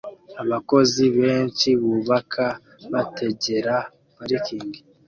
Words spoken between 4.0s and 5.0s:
parikingi